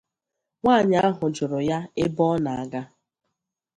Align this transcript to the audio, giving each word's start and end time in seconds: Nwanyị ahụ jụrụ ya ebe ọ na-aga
Nwanyị 0.61 0.97
ahụ 1.07 1.25
jụrụ 1.35 1.59
ya 1.69 1.77
ebe 2.03 2.23
ọ 2.33 2.35
na-aga 2.43 2.81